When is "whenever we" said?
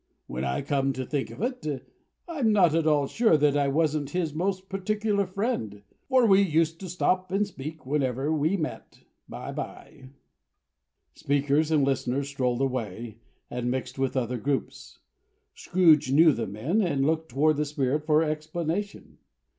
7.85-8.57